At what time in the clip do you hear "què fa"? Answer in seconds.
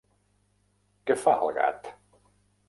1.11-1.35